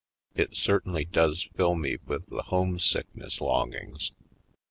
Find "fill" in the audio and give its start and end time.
1.55-1.75